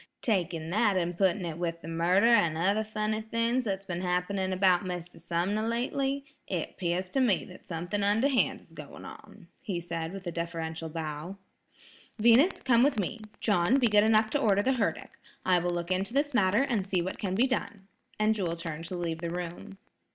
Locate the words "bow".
10.89-11.37